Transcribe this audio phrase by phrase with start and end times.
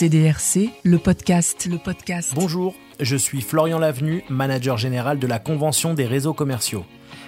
[0.00, 2.32] CDRC, le podcast, le podcast.
[2.34, 6.86] Bonjour, je suis Florian Lavenu, manager général de la Convention des réseaux commerciaux.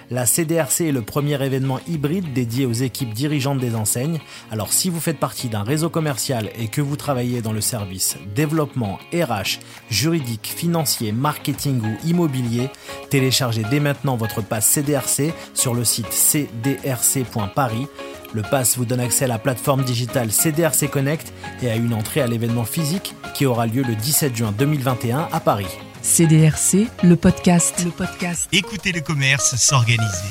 [0.09, 4.19] La CDRC est le premier événement hybride dédié aux équipes dirigeantes des enseignes.
[4.49, 8.17] Alors si vous faites partie d'un réseau commercial et que vous travaillez dans le service
[8.33, 9.59] développement, RH,
[9.91, 12.71] juridique, financier, marketing ou immobilier,
[13.11, 17.87] téléchargez dès maintenant votre passe CDRC sur le site cdrc.paris.
[18.33, 22.19] Le pass vous donne accès à la plateforme digitale CDRC Connect et à une entrée
[22.19, 25.67] à l'événement physique qui aura lieu le 17 juin 2021 à Paris.
[26.01, 28.49] CDRC, le podcast, le podcast.
[28.51, 30.29] Écoutez le commerce s'organiser.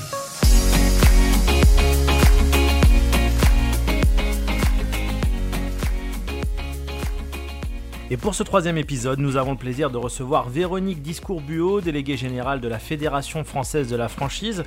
[8.11, 12.61] Et pour ce troisième épisode, nous avons le plaisir de recevoir Véronique Discours-Buot, déléguée générale
[12.61, 14.65] de la Fédération française de la franchise.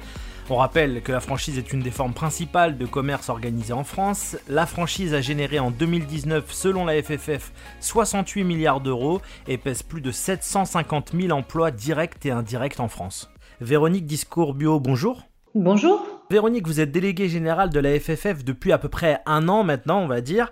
[0.47, 4.37] On rappelle que la franchise est une des formes principales de commerce organisé en France.
[4.47, 10.01] La franchise a généré en 2019, selon la FFF, 68 milliards d'euros et pèse plus
[10.01, 13.31] de 750 000 emplois directs et indirects en France.
[13.59, 15.23] Véronique Discours-Buot, bonjour.
[15.55, 16.05] Bonjour.
[16.29, 20.01] Véronique, vous êtes déléguée générale de la FFF depuis à peu près un an maintenant,
[20.01, 20.51] on va dire.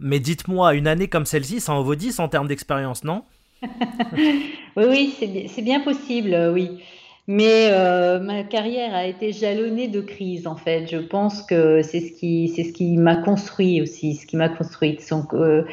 [0.00, 3.24] Mais dites-moi, une année comme celle-ci, ça en vaut 10 en termes d'expérience, non?
[4.76, 4.84] Oui,
[5.20, 6.82] oui, c'est bien possible, euh, oui.
[7.28, 10.86] Mais euh, ma carrière a été jalonnée de crises, en fait.
[10.90, 14.48] Je pense que c'est ce qui, c'est ce qui m'a construit aussi, ce qui m'a
[14.48, 15.04] construite.
[15.10, 15.64] Donc, euh,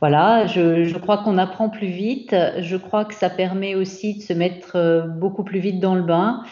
[0.00, 2.34] voilà, je, crois qu'on apprend plus vite.
[2.58, 6.42] Je crois que ça permet aussi de se mettre beaucoup plus vite dans le bain.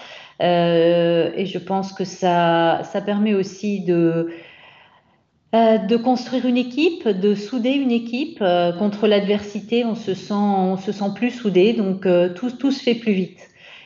[0.40, 4.30] et je pense que ça, ça permet aussi de
[5.54, 8.38] euh, de construire une équipe, de souder une équipe.
[8.40, 12.72] Euh, contre l'adversité, on, se sent, on se sent plus soudé, donc euh, tout, tout,
[12.72, 13.38] se fait plus vite.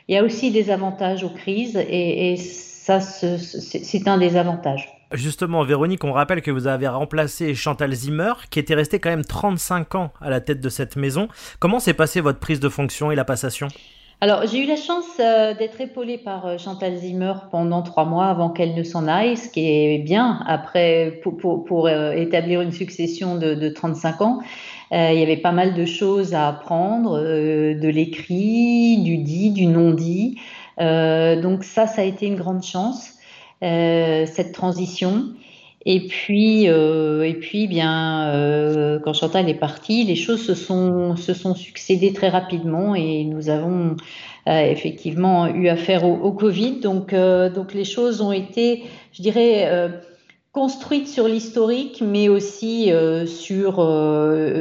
[0.08, 4.88] Il y a aussi des avantages aux crises et, et ça, c'est un des avantages.
[5.12, 9.24] Justement, Véronique, on rappelle que vous avez remplacé Chantal Zimmer, qui était restée quand même
[9.24, 11.28] 35 ans à la tête de cette maison.
[11.58, 13.68] Comment s'est passée votre prise de fonction et la passation?
[14.20, 18.26] Alors, j'ai eu la chance euh, d'être épaulée par euh, Chantal Zimmer pendant trois mois
[18.26, 22.60] avant qu'elle ne s'en aille, ce qui est bien après pour, pour, pour euh, établir
[22.60, 24.40] une succession de, de 35 ans.
[24.90, 30.38] Il y avait pas mal de choses à apprendre, de l'écrit, du dit, du non-dit.
[30.78, 33.14] donc ça, ça a été une grande chance,
[33.60, 35.34] cette transition.
[35.86, 41.16] Et puis, euh, et puis bien, euh, quand Chantal est partie, les choses se sont,
[41.16, 43.96] se sont succédées très rapidement et nous avons
[44.48, 46.80] euh, effectivement eu affaire au, au Covid.
[46.80, 48.82] Donc, euh, donc les choses ont été,
[49.12, 49.90] je dirais,
[50.58, 53.84] euh, construites sur l'historique, mais aussi euh, sur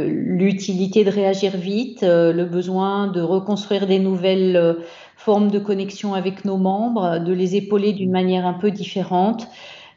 [0.08, 4.78] l'utilité de réagir vite, le besoin de reconstruire des nouvelles
[5.16, 9.48] formes de connexion avec nos membres, de les épauler d'une manière un peu différente.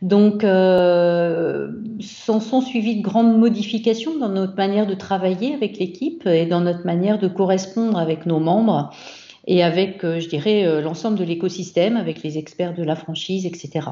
[0.02, 1.68] Donc, euh,
[2.00, 6.62] s'en sont suivies de grandes modifications dans notre manière de travailler avec l'équipe et dans
[6.62, 8.90] notre manière de correspondre avec nos membres
[9.46, 13.44] et avec, euh, je dirais, euh, l'ensemble de l'écosystème, avec les experts de la franchise,
[13.46, 13.88] etc.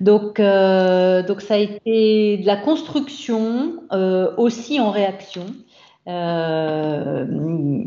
[0.00, 5.46] Donc, euh, donc ça a été de la construction euh, aussi en réaction.
[6.06, 7.24] Euh,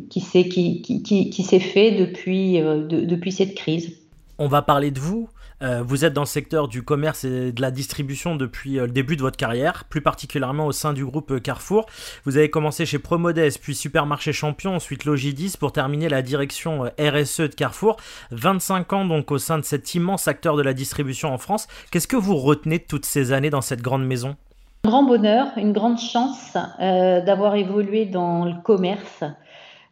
[0.10, 3.96] qui s'est qui, qui, qui, qui fait depuis, de, depuis cette crise.
[4.40, 5.30] On va parler de vous,
[5.64, 8.92] euh, vous êtes dans le secteur du commerce et de la distribution depuis euh, le
[8.92, 11.88] début de votre carrière, plus particulièrement au sein du groupe euh, Carrefour.
[12.26, 17.42] Vous avez commencé chez Promodès, puis Supermarché Champion, ensuite Logidis pour terminer la direction RSE
[17.42, 17.98] de Carrefour.
[18.32, 21.68] 25 ans donc au sein de cet immense acteur de la distribution en France.
[21.92, 24.36] Qu'est-ce que vous retenez de toutes ces années dans cette grande maison?
[24.86, 29.24] Un grand bonheur, une grande chance d'avoir évolué dans le commerce.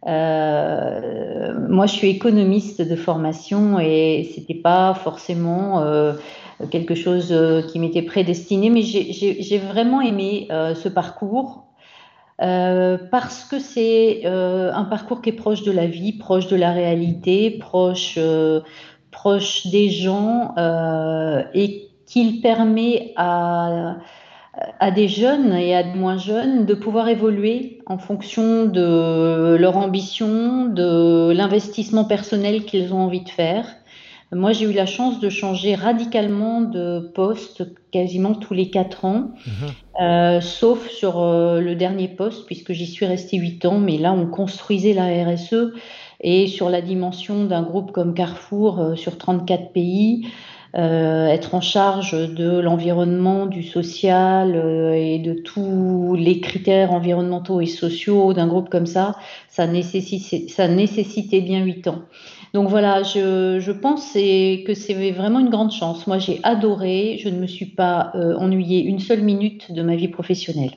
[0.07, 6.13] Euh, moi, je suis économiste de formation et c'était pas forcément euh,
[6.69, 11.63] quelque chose euh, qui m'était prédestiné, mais j'ai vraiment aimé ce parcours.
[12.37, 17.51] Parce que c'est un parcours qui est proche de la vie, proche de la réalité,
[17.51, 18.19] proche,
[19.11, 20.53] proche des gens
[21.53, 23.97] et qu'il permet à,
[24.79, 29.77] à des jeunes et à de moins jeunes de pouvoir évoluer en fonction de leur
[29.77, 33.65] ambition, de l'investissement personnel qu'ils ont envie de faire.
[34.31, 39.31] Moi, j'ai eu la chance de changer radicalement de poste quasiment tous les quatre ans,
[39.45, 40.01] mmh.
[40.01, 44.13] euh, sauf sur euh, le dernier poste, puisque j'y suis restée huit ans, mais là,
[44.13, 45.73] on construisait la RSE
[46.21, 50.27] et sur la dimension d'un groupe comme Carrefour euh, sur 34 pays,
[50.77, 57.61] euh, être en charge de l'environnement, du social euh, et de tous les critères environnementaux
[57.61, 59.15] et sociaux d'un groupe comme ça,
[59.47, 62.01] ça nécessitait, ça nécessitait bien huit ans.
[62.53, 66.07] Donc voilà, je, je pense que c'est vraiment une grande chance.
[66.07, 69.95] Moi, j'ai adoré, je ne me suis pas euh, ennuyée une seule minute de ma
[69.95, 70.71] vie professionnelle.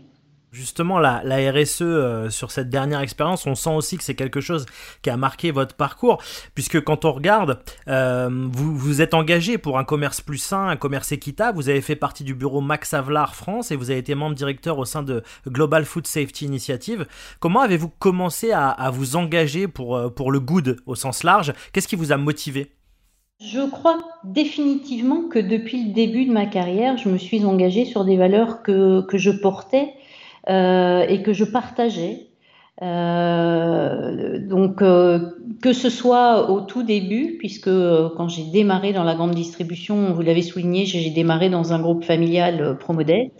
[0.50, 4.64] Justement, la, RSE euh, sur cette dernière expérience, on sent aussi que c'est quelque chose
[5.02, 6.22] qui a marqué votre parcours,
[6.54, 10.76] puisque quand on regarde, euh, vous vous êtes engagé pour un commerce plus sain, un
[10.76, 11.56] commerce équitable.
[11.58, 14.78] Vous avez fait partie du bureau Max Avelar France et vous avez été membre directeur
[14.78, 17.06] au sein de Global Food Safety Initiative.
[17.40, 21.52] Comment avez-vous commencé à, à, vous engager pour, euh, pour le good au sens large?
[21.72, 22.72] Qu'est-ce qui vous a motivé?
[23.40, 28.06] Je crois définitivement que depuis le début de ma carrière, je me suis engagée sur
[28.06, 29.92] des valeurs que, que je portais
[30.46, 32.28] et que je partageais.
[32.80, 35.30] Euh, donc, euh,
[35.62, 37.70] que ce soit au tout début, puisque
[38.16, 42.04] quand j'ai démarré dans la grande distribution, vous l'avez souligné, j'ai démarré dans un groupe
[42.04, 43.32] familial Promodette.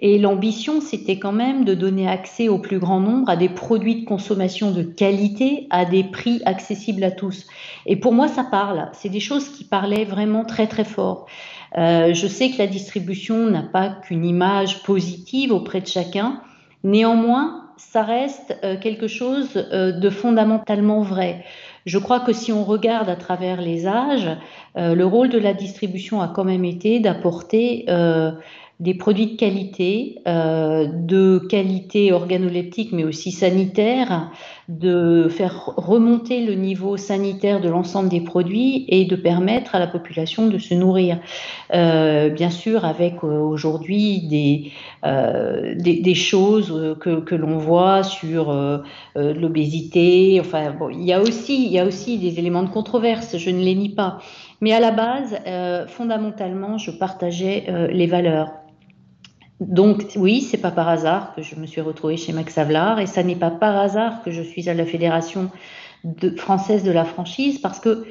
[0.00, 4.02] Et l'ambition, c'était quand même de donner accès au plus grand nombre à des produits
[4.02, 7.46] de consommation de qualité à des prix accessibles à tous.
[7.86, 8.90] Et pour moi, ça parle.
[8.92, 11.26] C'est des choses qui parlaient vraiment très très fort.
[11.76, 16.40] Euh, je sais que la distribution n'a pas qu'une image positive auprès de chacun.
[16.84, 21.44] Néanmoins, ça reste euh, quelque chose euh, de fondamentalement vrai.
[21.86, 24.30] Je crois que si on regarde à travers les âges,
[24.74, 27.84] le rôle de la distribution a quand même été d'apporter
[28.80, 34.30] des produits de qualité, euh, de qualité organoleptique mais aussi sanitaire,
[34.68, 39.86] de faire remonter le niveau sanitaire de l'ensemble des produits et de permettre à la
[39.86, 41.20] population de se nourrir.
[41.72, 44.72] Euh, bien sûr, avec euh, aujourd'hui des,
[45.76, 48.52] des, choses que, que l'on voit sur
[49.14, 50.40] l'obésité.
[50.40, 53.36] Enfin, bon, il y a aussi il y a aussi des éléments de controverse.
[53.36, 54.18] Je ne les nie pas.
[54.60, 55.36] Mais à la base,
[55.88, 58.63] fondamentalement, je partageais les valeurs.
[59.68, 63.06] Donc oui, c'est pas par hasard que je me suis retrouvée chez Max Havelaar et
[63.06, 65.50] ça n'est pas par hasard que je suis à la Fédération
[66.36, 68.04] française de la franchise parce que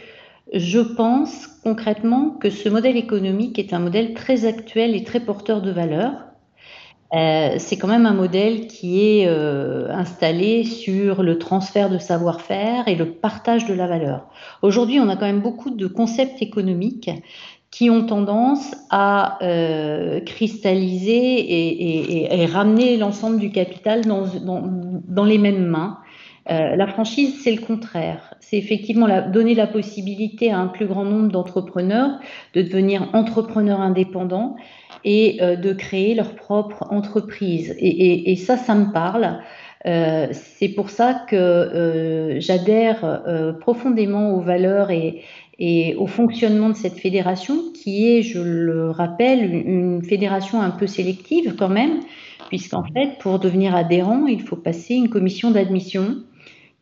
[0.51, 5.61] je pense concrètement que ce modèle économique est un modèle très actuel et très porteur
[5.61, 6.11] de valeur.
[7.13, 12.87] Euh, c'est quand même un modèle qui est euh, installé sur le transfert de savoir-faire
[12.87, 14.25] et le partage de la valeur.
[14.63, 17.11] Aujourd'hui, on a quand même beaucoup de concepts économiques
[17.73, 24.25] qui ont tendance à euh, cristalliser et, ramener l'ensemble du capital dans,
[25.07, 25.97] dans, les mêmes mains.
[26.51, 28.35] Euh, la franchise, c'est le contraire.
[28.41, 32.19] C'est effectivement la, donner la possibilité à un plus grand nombre d'entrepreneurs
[32.53, 34.55] de devenir entrepreneurs indépendants
[35.03, 37.75] et euh, de créer leur propre entreprise.
[37.79, 39.39] Et, et ça, ça me parle.
[39.85, 48.09] C'est pour ça que j'adhère profondément aux valeurs et, au fonctionnement de cette fédération, qui
[48.09, 51.99] est, je le rappelle, une fédération un peu sélective quand même,
[52.49, 56.23] puisqu'en fait, pour devenir adhérent, il faut passer une commission d'admission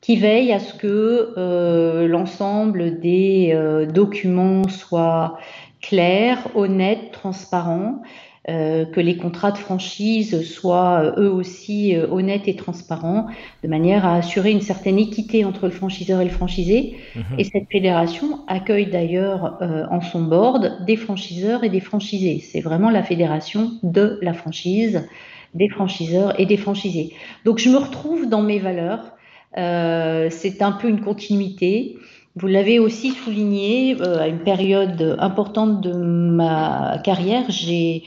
[0.01, 5.37] qui veille à ce que euh, l'ensemble des euh, documents soient
[5.81, 8.01] clairs, honnêtes, transparents,
[8.49, 13.27] euh, que les contrats de franchise soient euh, eux aussi euh, honnêtes et transparents,
[13.63, 16.97] de manière à assurer une certaine équité entre le franchiseur et le franchisé.
[17.15, 17.23] Mhm.
[17.37, 19.59] Et cette fédération accueille d'ailleurs
[19.91, 22.39] en son board des franchiseurs et des franchisés.
[22.39, 25.07] C'est vraiment la fédération de la franchise,
[25.53, 27.13] des franchiseurs et des franchisés.
[27.45, 29.11] Donc je me retrouve dans mes valeurs.
[29.55, 31.95] C'est un peu une continuité.
[32.35, 38.03] Vous l'avez aussi souligné, à une période importante de ma carrière, j'ai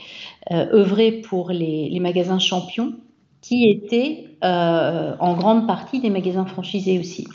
[0.51, 2.93] euh, œuvré pour les, magasins champions,
[3.41, 7.27] qui étaient euh, en grande partie des magasins franchisés aussi.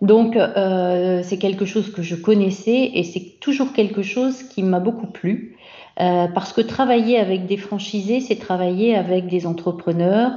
[0.00, 4.80] Donc, euh, c'est quelque chose que je connaissais et c'est toujours quelque chose qui m'a
[4.80, 5.56] beaucoup plu.
[5.96, 10.32] parce que travailler avec des franchisés, c'est travailler avec des entrepreneurs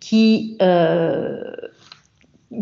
[0.00, 0.56] qui,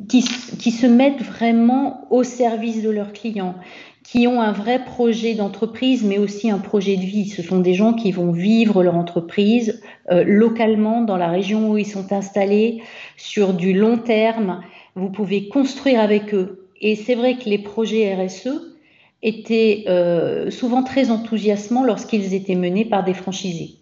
[0.08, 0.24] qui,
[0.58, 3.54] qui, se mettent vraiment au service de leurs clients,
[4.02, 7.28] qui ont un vrai projet d'entreprise, mais aussi un projet de vie.
[7.28, 11.78] Ce sont des gens qui vont vivre leur entreprise euh, localement dans la région où
[11.78, 12.82] ils sont installés,
[13.16, 14.60] sur du long terme.
[14.94, 16.68] Vous pouvez construire avec eux.
[16.80, 18.74] Et c'est vrai que les projets RSE
[19.22, 23.76] étaient euh, souvent très enthousiasmants lorsqu'ils étaient menés par des franchisés.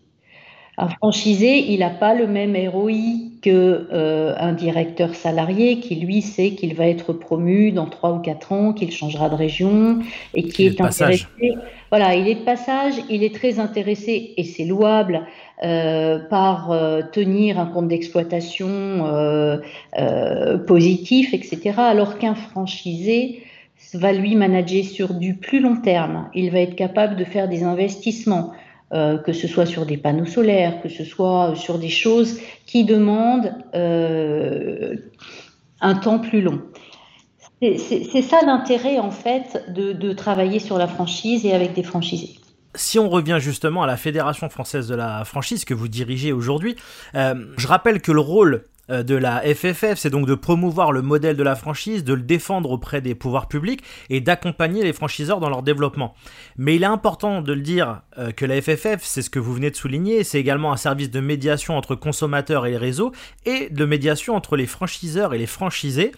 [0.82, 2.92] Un franchisé, il n'a pas le même ROI
[3.40, 8.18] que euh, un directeur salarié qui lui sait qu'il va être promu dans trois ou
[8.18, 10.00] quatre ans, qu'il changera de région
[10.34, 11.26] et qui est, intéressé.
[11.90, 15.22] Voilà, il est de passage, il est très intéressé et c'est louable
[15.62, 18.50] euh, par euh, tenir un compte d'exploitation
[20.66, 21.74] positif, etc.
[21.76, 23.44] Alors qu'un franchisé
[23.94, 26.28] va lui manager sur du plus long terme.
[26.34, 28.52] Il va être capable de faire des investissements
[28.92, 32.84] euh, que ce soit sur des panneaux solaires, que ce soit sur des choses qui
[32.84, 34.96] demandent euh,
[35.80, 36.60] un temps plus long.
[37.60, 42.38] C'est ça l'intérêt en fait de, travailler sur la franchise et avec des franchisés.
[42.74, 46.74] si on revient justement à la Fédération française de la franchise que vous dirigez aujourd'hui,
[47.14, 51.02] euh, je rappelle que le rôle euh, de la FFF, c'est donc de promouvoir le
[51.02, 55.40] modèle de la franchise, de le défendre auprès des pouvoirs publics et d'accompagner les franchiseurs
[55.40, 56.14] dans leur développement.
[56.56, 59.54] Mais il est important de le dire euh, que la FFF, c'est ce que vous
[59.54, 63.12] venez de souligner, c'est également un service de médiation entre consommateurs et les réseaux
[63.46, 66.12] et de médiation entre les franchiseurs et les franchisés,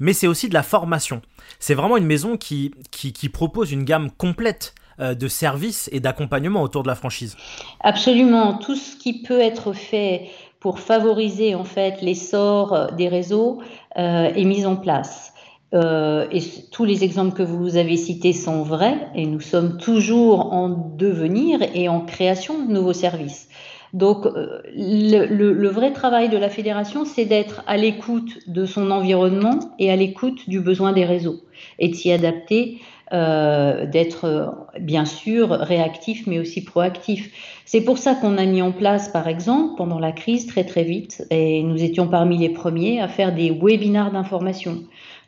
[0.00, 1.22] mais c'est aussi de la formation.
[1.58, 6.00] C'est vraiment une maison qui, qui, qui propose une gamme complète euh, de services et
[6.00, 7.36] d'accompagnement autour de la franchise.
[7.80, 10.28] Absolument, tout ce qui peut être fait
[10.60, 13.60] pour favoriser en fait l'essor des réseaux
[13.96, 15.32] euh, est mis en place.
[15.74, 16.40] Euh, et
[16.72, 21.60] tous les exemples que vous avez cités sont vrais et nous sommes toujours en devenir
[21.74, 23.48] et en création de nouveaux services.
[23.94, 29.58] Donc le, le, vrai travail de la fédération, c'est d'être à l'écoute de son environnement
[29.78, 31.40] et à l'écoute du besoin des réseaux
[31.78, 34.46] et de s'y adapter euh, d'être euh,
[34.80, 37.30] bien sûr réactif mais aussi proactif.
[37.64, 40.84] C'est pour ça qu'on a mis en place, par exemple, pendant la crise très très
[40.84, 44.82] vite, et nous étions parmi les premiers à faire des webinars d'information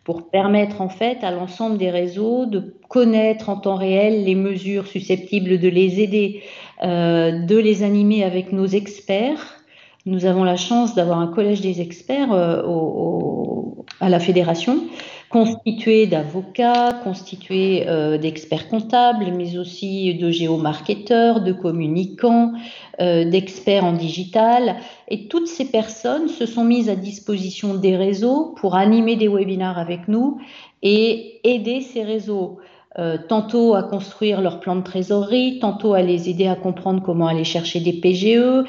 [0.04, 4.86] pour permettre en fait à l'ensemble des réseaux de connaître en temps réel les mesures
[4.86, 6.42] susceptibles de les aider,
[6.82, 9.56] euh, de les animer avec nos experts.
[10.04, 14.84] Nous avons la chance d'avoir un collège des experts à la fédération
[15.30, 22.52] constitué d'avocats, constitué euh, d'experts comptables, mais aussi de géomarketeurs, de communicants,
[23.00, 24.76] euh, d'experts en digital.
[25.06, 29.78] Et toutes ces personnes se sont mises à disposition des réseaux pour animer des webinars
[29.78, 30.40] avec nous
[30.82, 32.58] et aider ces réseaux.
[32.98, 37.28] Euh, tantôt à construire leur plan de trésorerie, tantôt à les aider à comprendre comment
[37.28, 38.64] aller chercher des PGE.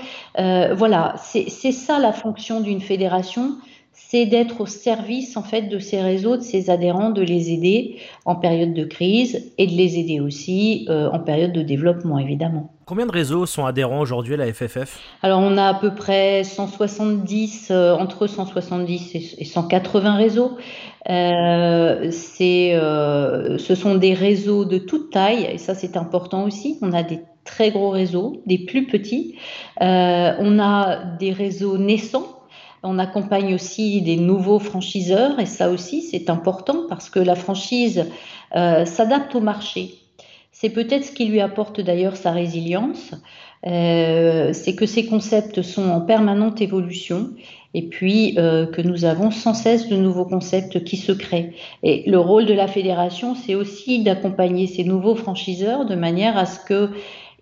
[0.78, 3.56] voilà, c'est ça la fonction d'une fédération
[3.94, 7.98] c'est d'être au service en fait de ces réseaux, de ces adhérents, de les aider
[8.26, 12.74] en période de crise et de les aider aussi euh, en période de développement évidemment.
[12.86, 16.44] Combien de réseaux sont adhérents aujourd'hui à la FFF Alors on a à peu près
[16.44, 20.58] 170, euh, entre 170 et 180 réseaux.
[21.10, 26.78] Euh, ce sont des réseaux de toute taille et ça c'est important aussi.
[26.82, 29.36] On a des très gros réseaux, des plus petits.
[29.80, 32.41] on a des réseaux naissants
[32.84, 38.06] on accompagne aussi des nouveaux franchiseurs et ça aussi c'est important parce que la franchise
[38.56, 39.96] euh, s'adapte au marché.
[40.52, 43.14] C'est peut-être ce qui lui apporte d'ailleurs sa résilience,
[43.66, 47.32] euh, c'est que ces concepts sont en permanente évolution
[47.74, 51.54] et puis euh, que nous avons sans cesse de nouveaux concepts qui se créent.
[51.84, 56.46] Et le rôle de la fédération, c'est aussi d'accompagner ces nouveaux franchiseurs de manière à
[56.46, 56.90] ce que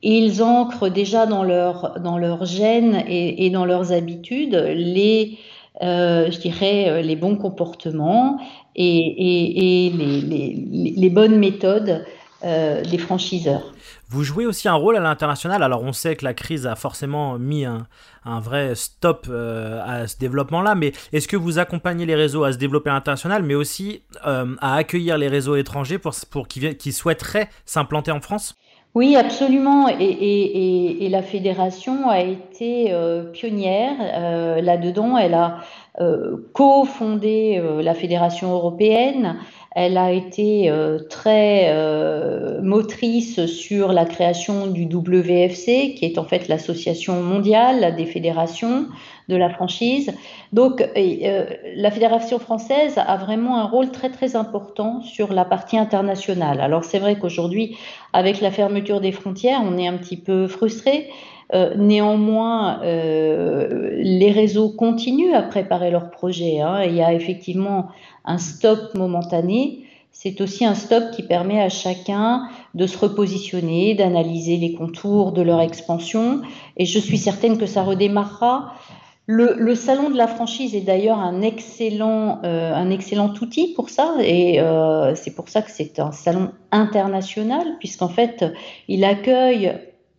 [0.01, 5.38] ils ancrent déjà dans leur, dans leur gène et, dans leurs habitudes les,
[5.82, 8.39] euh, je dirais, euh, les bons comportements
[8.75, 12.06] et, et les, les, les, bonnes méthodes
[12.46, 13.74] euh, des franchiseurs.
[14.08, 15.63] Vous jouez aussi un rôle à l'international.
[15.63, 17.86] Alors on sait que la crise a forcément mis un,
[18.24, 22.58] un vrai stop à ce développement-là, mais est-ce que vous accompagnez les réseaux à se
[22.58, 27.50] développer à l'international, mais aussi à accueillir les réseaux étrangers pour, pour qui, qui souhaiteraient
[27.65, 28.56] s'implanter en France?
[28.96, 29.88] Oui, absolument.
[29.88, 35.17] Et, la fédération a été euh, pionnière euh, là-dedans.
[35.17, 35.60] Elle a
[36.00, 39.38] euh, co-fondé la fédération européenne.
[39.75, 40.72] Elle a été
[41.10, 41.72] très
[42.62, 48.88] motrice sur la création du WFC, qui est en fait l'association mondiale des fédérations
[49.29, 50.12] de la franchise.
[50.51, 51.45] Donc, euh,
[51.75, 56.59] la Fédération française a vraiment un rôle très très important sur la partie internationale.
[56.59, 57.77] Alors, c'est vrai qu'aujourd'hui,
[58.12, 61.09] avec la fermeture des frontières, on est un petit peu frustré.
[61.53, 66.59] Euh, néanmoins, euh, les réseaux continuent à préparer leurs projets.
[66.59, 66.83] Hein.
[66.83, 67.89] Il y a effectivement
[68.25, 69.86] un stop momentané.
[70.12, 75.41] C'est aussi un stop qui permet à chacun de se repositionner, d'analyser les contours de
[75.41, 76.41] leur expansion.
[76.77, 78.74] Et je suis certaine que ça redémarrera
[79.31, 84.15] le, salon de la franchise est d'ailleurs un excellent, euh, un excellent outil pour ça,
[84.21, 88.43] et euh, c'est pour ça que c'est un salon international, puisqu'en fait,
[88.88, 89.71] il accueille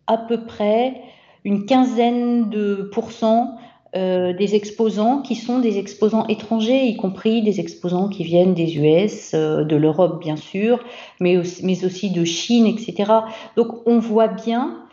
[0.07, 1.01] à peu près
[1.43, 3.57] une quinzaine de pourcents
[3.97, 8.77] euh, des exposants qui sont des exposants étrangers, y compris des exposants qui viennent des
[8.77, 10.79] US, de l'Europe bien sûr,
[11.19, 13.11] mais mais aussi de Chine, etc.
[13.57, 14.85] Donc on voit bien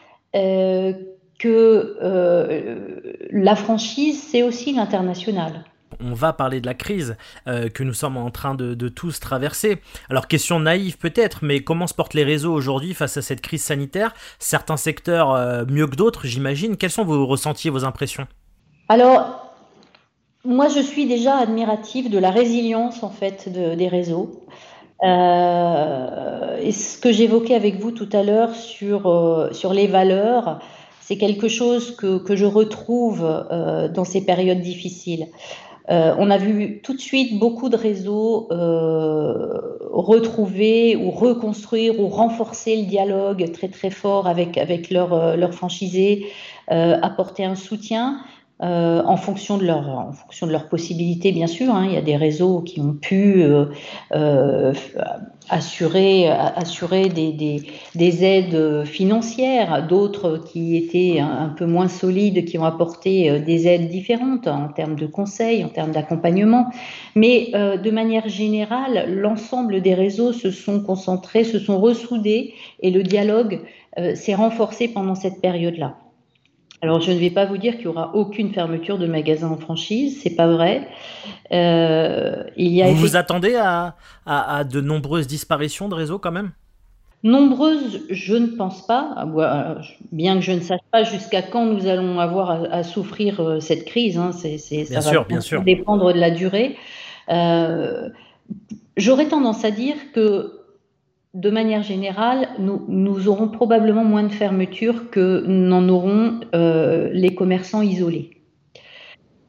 [1.38, 5.64] que euh, la franchise, c'est aussi l'international.
[6.00, 7.16] On va parler de la crise
[7.46, 9.80] euh, que nous sommes en train de, tous traverser.
[10.10, 13.62] Alors question naïve peut-être, mais comment se portent les réseaux aujourd'hui face à cette crise
[13.62, 14.14] sanitaire?
[14.38, 16.76] Certains secteurs euh, mieux que d'autres, j'imagine.
[16.76, 18.26] Quels sont vos ressentis, vos impressions?
[18.88, 19.54] Alors,
[20.44, 24.44] moi je suis déjà admirative de la résilience en fait des réseaux.
[25.02, 25.06] et
[26.60, 30.60] et ce que j'évoquais avec vous tout à l'heure sur, sur les valeurs,
[31.08, 33.22] c'est quelque chose que, je retrouve
[33.94, 35.28] dans ces périodes difficiles.
[35.90, 39.58] Euh, on a vu tout de suite beaucoup de réseaux euh,
[39.90, 46.26] retrouver ou reconstruire ou renforcer le dialogue très très fort avec, avec leurs leur franchisés,
[46.66, 48.20] apporter un soutien.
[48.60, 51.86] Euh, en fonction de leurs possibilités bien sûr hein.
[51.86, 53.66] il y a des réseaux qui ont pu euh,
[54.10, 54.74] euh,
[55.48, 57.62] assurer des, des,
[57.94, 63.68] des, aides financières d'autres qui étaient un, un, peu moins solides qui ont apporté des
[63.68, 66.66] aides différentes en termes de conseils en termes d'accompagnement
[67.14, 73.04] mais de manière générale l'ensemble des réseaux se sont concentrés se sont ressoudés et le
[73.04, 73.60] dialogue
[74.16, 75.94] s'est renforcé pendant cette période là
[76.80, 79.56] alors, je ne vais pas vous dire qu'il n'y aura aucune fermeture de magasin en
[79.56, 80.88] franchise, c'est pas vrai.
[81.50, 86.30] Euh, il y a vous vous attendez à, à, de nombreuses disparitions de réseaux quand
[86.30, 86.52] même?
[87.24, 89.26] Nombreuses, je ne pense pas,
[90.12, 93.84] bien que je ne sache pas jusqu'à quand nous allons avoir à, souffrir euh, cette
[93.84, 94.16] crise.
[94.16, 95.62] Hein, c'est, ça va bien sûr.
[95.62, 96.76] dépendre de la durée.
[97.28, 98.08] Euh,
[98.96, 100.57] j'aurais tendance à dire que
[101.38, 107.80] de manière générale, nous, aurons probablement moins de fermetures que n'en auront euh, les commerçants
[107.80, 108.30] isolés.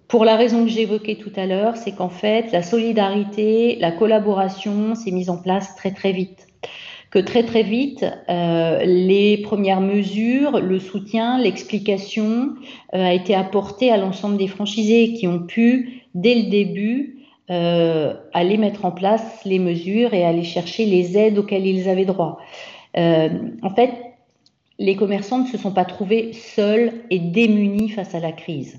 [0.07, 4.93] Pour la raison que j'évoquais tout à l'heure, c'est qu'en fait, la solidarité, la collaboration
[4.93, 6.47] s'est mise en place très très vite.
[7.09, 12.53] Que très très vite, euh, les premières mesures, le soutien, l'explication
[12.93, 17.18] euh, a été apporté à l'ensemble des franchisés qui ont pu, dès le début,
[17.49, 22.05] euh, aller mettre en place les mesures et aller chercher les aides auxquelles ils avaient
[22.05, 22.39] droit.
[22.97, 23.29] Euh,
[23.63, 23.91] en fait,
[24.77, 28.77] les commerçants ne se sont pas trouvés seuls et démunis face à la crise.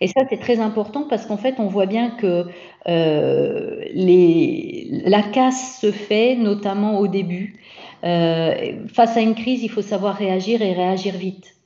[0.00, 2.46] Et ça, c'est très important parce qu'en fait, on voit bien que
[2.86, 7.60] euh, les, la casse se fait notamment au début.
[8.02, 11.56] face à une crise, il faut savoir réagir et réagir vite.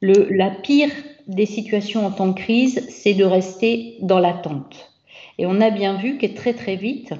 [0.00, 0.90] Le, la pire
[1.28, 4.95] des situations en temps de crise, c'est de rester dans l'attente.
[5.38, 7.12] Et on a bien vu que très très vite,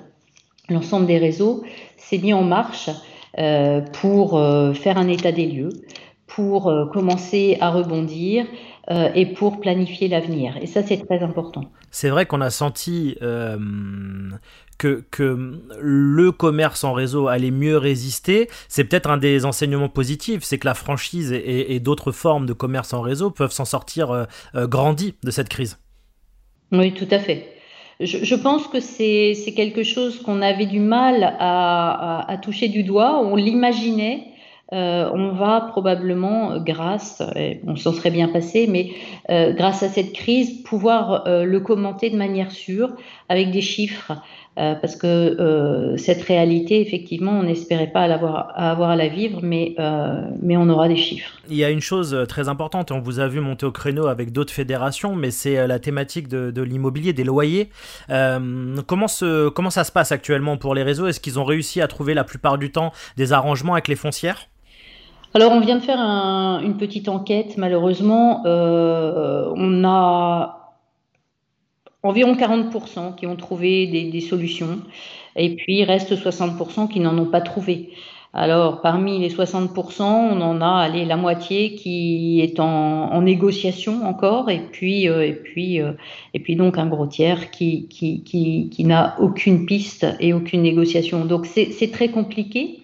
[0.68, 1.64] l'ensemble des réseaux
[1.96, 2.90] s'est mis en marche
[3.38, 5.68] euh, pour euh, faire un état des lieux,
[6.26, 8.46] pour euh, commencer à rebondir
[9.16, 10.56] et pour planifier l'avenir.
[10.62, 11.62] Et ça, c'est très important.
[11.90, 13.16] C'est vrai qu'on a senti
[14.78, 20.44] que, que, le commerce en réseau allait mieux résister, c'est peut-être un des enseignements positifs,
[20.44, 24.12] c'est que la franchise et, et d'autres formes de commerce en réseau peuvent s'en sortir
[24.12, 24.24] euh,
[24.68, 25.80] grandis de cette crise.
[26.70, 27.55] Oui, tout à fait
[28.00, 33.22] je, pense que c'est quelque chose qu'on avait du mal à, toucher du doigt.
[33.24, 34.28] On l'imaginait.
[34.72, 37.22] Euh, on va probablement, grâce,
[37.66, 38.90] on s'en serait bien passé, mais
[39.30, 42.90] euh, grâce à cette crise, pouvoir euh, le commenter de manière sûre,
[43.28, 44.12] avec des chiffres,
[44.58, 49.74] euh, parce que euh, cette réalité, effectivement, on n'espérait pas avoir à la vivre, mais,
[49.78, 51.30] euh, on aura des chiffres.
[51.50, 54.32] Il y a une chose très importante, on vous a vu monter au créneau avec
[54.32, 57.68] d'autres fédérations, mais c'est la thématique de, l'immobilier, des loyers.
[58.08, 61.06] comment ça se passe actuellement pour les réseaux?
[61.06, 64.48] Est-ce qu'ils ont réussi à trouver la plupart du temps des arrangements avec les foncières?
[65.36, 67.56] Alors, on vient de faire un, une petite enquête.
[67.58, 70.56] Malheureusement, on a
[72.06, 74.80] environ 40% qui ont trouvé des, solutions,
[75.34, 77.90] et puis il reste 60% qui n'en ont pas trouvé.
[78.32, 84.50] Alors, parmi les 60%, on en a allé, la moitié qui est en, négociation encore,
[84.50, 85.92] et puis, euh, et, puis, euh,
[86.34, 91.24] et puis donc un gros tiers qui, qui, qui, n'a aucune piste et aucune négociation.
[91.24, 92.80] Donc, c'est très compliqué.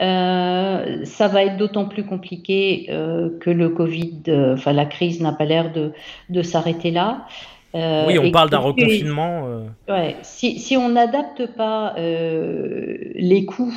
[0.00, 4.22] Euh, ça va être d'autant plus compliqué que le Covid,
[4.54, 5.92] enfin la crise n'a pas l'air de,
[6.30, 7.26] de s'arrêter là.
[7.74, 9.46] Euh, oui, on parle d'un reconfinement.
[9.46, 9.66] Euh.
[9.88, 13.74] Ouais, si, si, on n'adapte pas euh, les coûts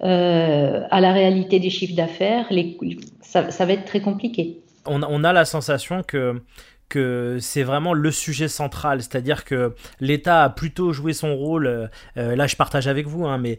[0.00, 2.46] à la réalité des chiffres d'affaires,
[3.20, 4.58] ça, ça, va être très compliqué.
[4.84, 6.42] On, on a la sensation que
[7.40, 12.56] c'est vraiment le sujet central, c'est-à-dire que l'État a plutôt joué son rôle, là je
[12.56, 13.58] partage avec vous, hein, mais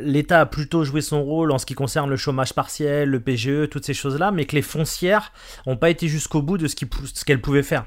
[0.00, 3.68] l'État a plutôt joué son rôle en ce qui concerne le chômage partiel, le PGE,
[3.70, 5.32] toutes ces choses-là, mais que les foncières
[5.66, 7.86] n'ont pas été jusqu'au bout de ce qu'elles pouvaient faire.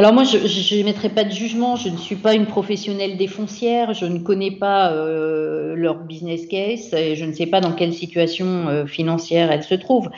[0.00, 3.94] Alors moi, je n'émettrai pas de jugement, je ne suis pas une professionnelle des foncières,
[3.94, 7.92] je ne connais pas euh, leur business case et je ne sais pas dans quelle
[7.92, 10.08] situation euh, financière elles se trouvent.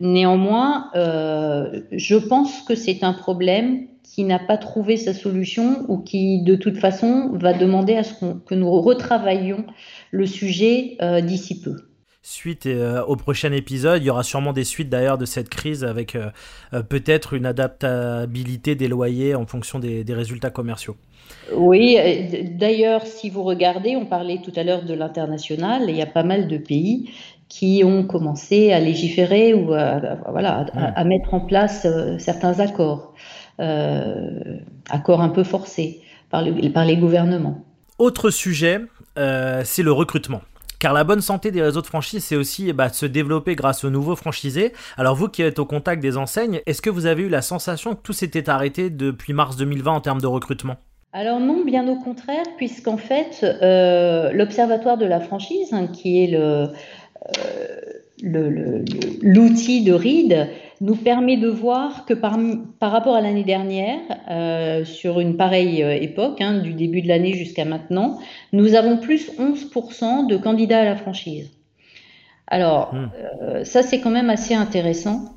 [0.00, 5.98] Néanmoins, euh, je pense que c'est un problème qui n'a pas trouvé sa solution ou
[5.98, 9.66] qui, de toute façon, va demander à ce que nous retravaillions
[10.10, 11.87] le sujet d'ici peu.
[12.22, 14.02] Suite euh, au prochain épisode.
[14.02, 16.30] Il y aura sûrement des suites d'ailleurs de cette crise avec euh,
[16.72, 20.96] euh, peut-être une adaptabilité des loyers en fonction des, résultats commerciaux.
[21.54, 21.98] Oui,
[22.52, 26.22] d'ailleurs, si vous regardez, on parlait tout à l'heure de l'international, il y a pas
[26.22, 27.10] mal de pays
[27.48, 31.86] qui ont commencé à légiférer ou à, voilà, à, mettre en place
[32.18, 33.14] certains accords,
[33.58, 36.00] accords un peu forcés
[36.30, 37.62] par, par les gouvernements.
[37.98, 38.80] Autre sujet,
[39.16, 40.40] c'est le recrutement.
[40.78, 43.90] Car la bonne santé des réseaux de franchise, c'est aussi bah, se développer grâce aux
[43.90, 44.72] nouveaux franchisés.
[44.96, 47.96] Alors vous qui êtes au contact des enseignes, est-ce que vous avez eu la sensation
[47.96, 50.76] que tout s'était arrêté depuis mars 2020 en termes de recrutement?
[51.12, 56.34] Alors non, bien au contraire, puisqu'en fait, euh, l'Observatoire de la franchise, hein, qui est
[56.36, 56.68] euh,
[58.22, 60.48] l'outil de RID,
[60.80, 62.38] nous permet de voir que par,
[62.78, 67.08] par rapport à l'année dernière, euh, sur une pareille euh, époque, hein, du début de
[67.08, 68.18] l'année jusqu'à maintenant,
[68.52, 71.50] nous avons plus 11% de candidats à la franchise.
[72.46, 73.10] Alors, hmm.
[73.42, 75.34] euh, ça c'est quand même assez intéressant.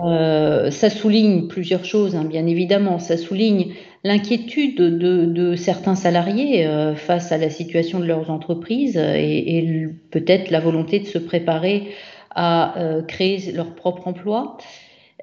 [0.00, 2.98] ça souligne plusieurs choses, hein, bien évidemment.
[2.98, 3.74] Ça souligne
[4.04, 10.60] l'inquiétude de, certains salariés face à la situation de leurs entreprises et, et peut-être la
[10.60, 11.88] volonté de se préparer
[12.34, 14.56] à euh, créer leur propre emploi.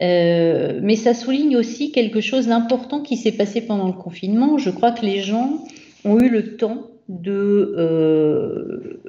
[0.01, 4.57] Euh, mais ça souligne aussi quelque chose d'important qui s'est passé pendant le confinement.
[4.57, 5.63] Je crois que les gens
[6.03, 8.99] ont eu le temps de, euh,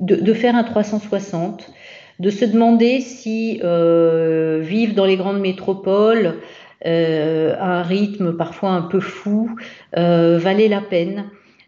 [0.00, 1.70] de, faire un 360,
[2.18, 6.34] de se demander si vivre dans les grandes métropoles
[6.84, 9.54] à un rythme parfois un peu fou
[9.94, 11.26] valait la peine.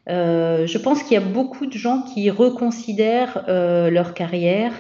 [0.09, 4.73] je pense qu'il y a beaucoup de gens qui reconsidèrent leur carrière,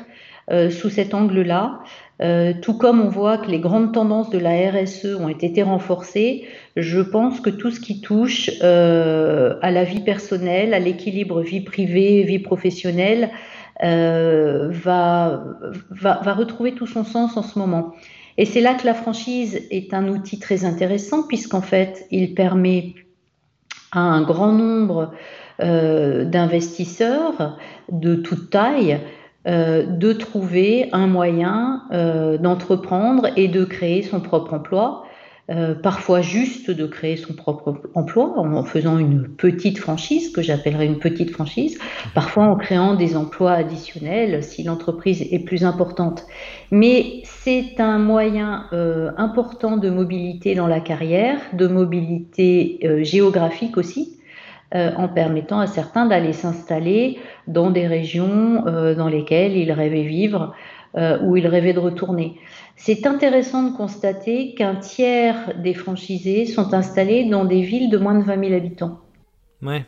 [0.70, 1.80] sous cet angle-là.
[2.22, 6.44] Euh, tout comme on voit que les grandes tendances de la RSE ont été renforcées,
[6.76, 11.62] je pense que tout ce qui touche euh, à la vie personnelle, à l'équilibre vie
[11.62, 13.30] privée, vie professionnelle,
[13.80, 15.42] va,
[16.36, 17.94] retrouver tout son sens en ce moment.
[18.38, 22.94] Et c'est là que la franchise est un outil très intéressant, puisqu'en fait, il permet
[23.90, 25.12] à un grand nombre
[25.58, 27.58] d'investisseurs
[27.90, 29.00] de toute taille
[29.48, 35.04] euh, de trouver un moyen euh, d'entreprendre et de créer son propre emploi.
[35.50, 40.86] Euh, parfois juste de créer son propre emploi en faisant une petite franchise, que j'appellerais
[40.86, 41.80] une petite franchise,
[42.14, 46.24] parfois en créant des emplois additionnels si l'entreprise est plus importante.
[46.70, 48.66] Mais c'est un moyen
[49.16, 54.21] important de mobilité dans la carrière, de mobilité géographique aussi, euh,
[54.74, 60.54] en permettant à certains d'aller s'installer dans des régions euh, dans lesquelles ils rêvaient vivre
[60.96, 62.38] euh, ou ils rêvaient de retourner.
[62.76, 68.18] C'est intéressant de constater qu'un tiers des franchisés sont installés dans des villes de moins
[68.18, 69.00] de 20 000 habitants.
[69.62, 69.84] Ouais.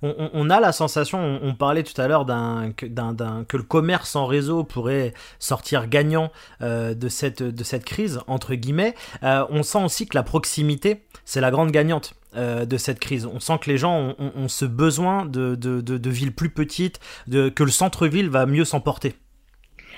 [0.00, 4.62] On, a la sensation, on, parlait tout à l'heure d'un, que le commerce en réseau
[4.62, 8.94] pourrait sortir gagnant de, cette, de cette crise, entre guillemets.
[9.22, 12.14] on sent aussi que la proximité, c'est la grande gagnante.
[12.36, 13.24] Euh, de cette crise.
[13.24, 17.70] On sent que les gens ont, ce besoin de, de, villes plus petites, que le
[17.70, 19.14] centre-ville va mieux s'emporter.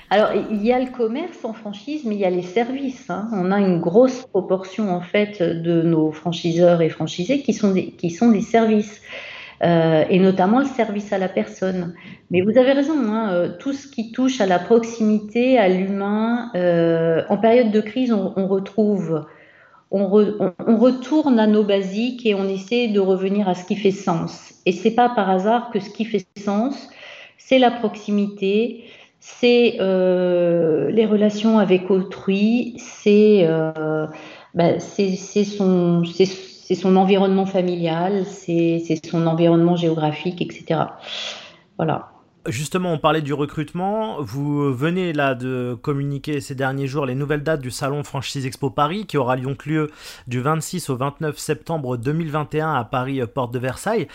[0.09, 3.09] Alors, il y a le commerce en franchise, mais il y a les services.
[3.09, 3.27] Hein.
[3.33, 7.91] On a une grosse proportion, en fait, de nos franchiseurs et franchisés qui sont des,
[7.91, 9.01] qui sont des services,
[9.65, 11.95] euh, et notamment le service à la personne.
[12.29, 16.49] Mais vous avez raison, hein, euh, tout ce qui touche à la proximité, à l'humain,
[17.27, 19.25] en période de crise, on retrouve
[19.91, 24.53] on, retourne à nos basiques et on essaie de revenir à ce qui fait sens.
[24.65, 26.89] Et c'est pas par hasard que ce qui fait sens,
[27.37, 28.85] c'est la proximité,
[29.19, 34.07] c'est euh, les relations avec autrui, c'est euh,
[34.53, 40.81] ben, son, son environnement familial, c'est son environnement géographique, etc.
[41.77, 42.20] Voilà.
[42.47, 44.19] Justement, on parlait du recrutement.
[44.19, 48.71] Vous venez là de communiquer ces derniers jours les nouvelles dates du salon Franchise Expo
[48.71, 49.91] Paris qui aura lieu
[50.25, 54.07] du 26 au 29 septembre 2021 à Paris, euh, porte de Versailles.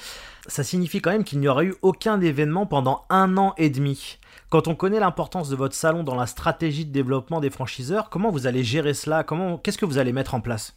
[0.48, 4.18] Ça signifie quand même qu'il n'y aura eu aucun événement pendant un an et demi.
[4.50, 8.32] Quand on connaît l'importance de votre salon dans la stratégie de développement des franchiseurs, comment
[8.32, 9.24] vous allez gérer cela?
[9.62, 10.74] Qu'est-ce que vous allez mettre en place?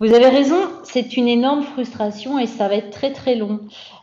[0.00, 3.60] Vous avez raison, c'est une énorme frustration et ça va être très très long.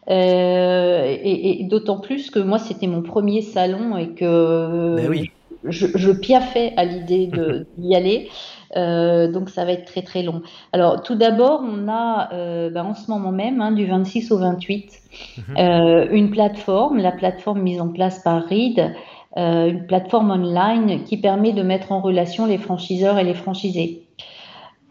[0.10, 5.26] Euh, et, d'autant plus que moi, c'était mon premier salon et que ben
[5.64, 7.30] je, je, piaffais à l'idée
[7.78, 8.30] d'y aller.
[8.78, 10.42] Euh, donc ça va être très très long.
[10.72, 14.38] Alors tout d'abord, on a euh, ben, en ce moment même, hein, du 26 au
[14.38, 14.94] 28,
[15.50, 16.08] mhm.
[16.12, 18.94] une plateforme, la plateforme mise en place par RID,
[19.36, 24.08] une plateforme online qui permet de mettre en relation les franchiseurs et les franchisés.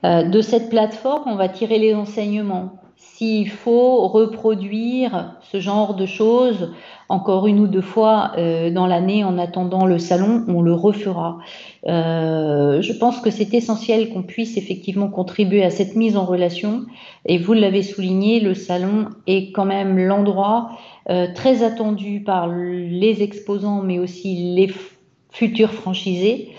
[0.04, 2.76] Euh, de cette plateforme, on va tirer les enseignements.
[2.96, 6.72] s'il faut reproduire ce genre de choses
[7.08, 11.38] encore une ou deux fois euh, dans l'année en attendant le salon, on le refera.
[11.86, 16.84] Euh, je pense que c'est essentiel qu'on puisse effectivement contribuer à cette mise en relation.
[17.24, 20.70] Et vous l'avez souligné, le salon est quand même l'endroit
[21.34, 24.70] très attendu par les exposants, mais aussi les
[25.32, 26.50] futurs franchisés.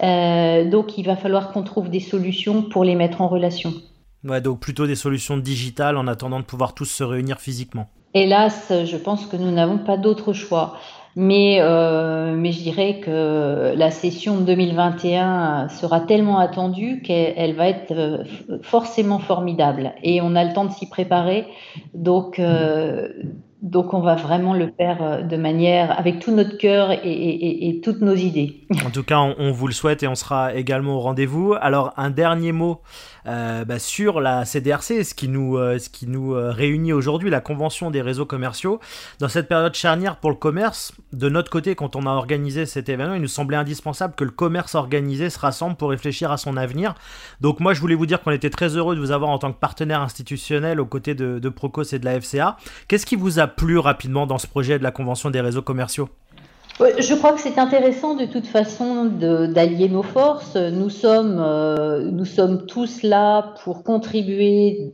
[0.00, 3.72] Donc il va falloir qu'on trouve des solutions pour les mettre en relation.
[4.24, 7.88] Ouais, donc plutôt des solutions digitales en attendant de pouvoir tous se réunir physiquement.
[8.14, 10.78] Hélas, je pense que nous n'avons pas d'autre choix.
[11.18, 17.92] Mais, euh, mais je dirais que la session 2021 sera tellement attendue qu'elle va être
[17.92, 18.24] euh,
[18.60, 19.94] forcément formidable.
[20.02, 21.46] Et on a le temps de s'y préparer.
[21.94, 23.08] Donc, euh,
[23.62, 28.00] donc on va vraiment le faire euh, de manière avec tout notre cœur et, toutes
[28.00, 28.66] nos idées.
[28.86, 31.54] En tout cas, on, vous le souhaite et on sera également au rendez-vous.
[31.60, 32.80] Alors un dernier mot
[33.26, 37.40] euh, bah, sur la CDRC, ce qui nous, euh, ce qui nous réunit aujourd'hui, la
[37.40, 38.78] convention des réseaux commerciaux.
[39.18, 42.88] Dans cette période charnière pour le commerce, de notre côté, quand on a organisé cet
[42.88, 46.56] événement, il nous semblait indispensable que le commerce organisé se rassemble pour réfléchir à son
[46.56, 46.94] avenir.
[47.40, 49.52] Donc moi, je voulais vous dire qu'on était très heureux de vous avoir en tant
[49.52, 52.56] que partenaire institutionnel aux côtés de, de Procos et de la FCA.
[52.88, 56.08] Qu'est-ce qui vous a plus rapidement dans ce projet de la Convention des réseaux commerciaux
[56.78, 60.56] je crois que c'est intéressant de toute façon d'allier nos forces.
[60.56, 64.92] Nous sommes, euh, nous sommes tous là pour contribuer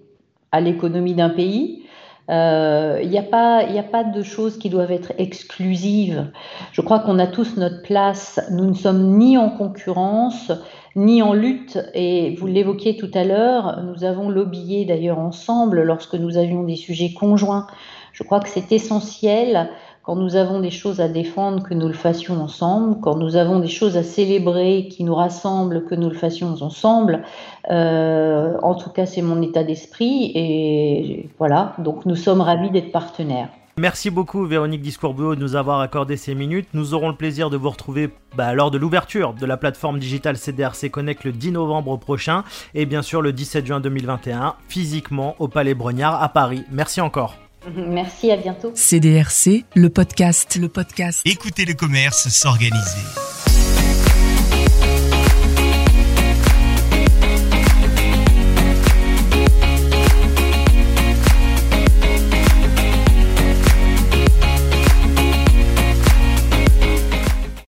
[0.53, 1.83] à l'économie d'un pays.
[2.29, 6.31] Il euh, n'y a, a pas de choses qui doivent être exclusives.
[6.71, 8.41] Je crois qu'on a tous notre place.
[8.53, 10.53] Nous ne sommes ni en concurrence,
[10.97, 11.79] ni en lutte.
[11.95, 16.77] Et vous l'évoquiez tout à l'heure, nous avons lobbyé d'ailleurs ensemble lorsque nous avions des
[16.77, 17.67] sujets conjoints
[18.13, 19.71] je crois que c'est essentiel
[20.03, 23.61] quand nous avons des choses à défendre que nous le fassions ensemble, quand nous avons
[23.61, 27.23] des choses à célébrer qui nous rassemblent que nous le fassions ensemble.
[27.71, 31.75] Euh, en tout cas, c'est mon état d'esprit et voilà.
[31.79, 33.49] Donc, nous sommes ravis d'être partenaires.
[33.79, 36.69] Merci beaucoup Véronique Discourbeau de nous avoir accordé ces minutes.
[36.75, 40.37] Nous aurons le plaisir de vous retrouver bah, lors de l'ouverture de la plateforme digitale
[40.37, 45.49] CDRC Connect le 10 novembre prochain et bien sûr le 17 juin 2021 physiquement au
[45.49, 46.65] Palais Brognard à Paris.
[46.71, 47.37] Merci encore.
[47.77, 48.73] Merci, à bientôt.
[48.75, 51.23] CDRC, le podcast, le podcast.
[51.25, 53.32] Écoutez le commerce s'organiser.